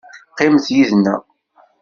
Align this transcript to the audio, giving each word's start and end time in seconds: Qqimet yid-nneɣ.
Qqimet 0.31 0.67
yid-nneɣ. 0.75 1.21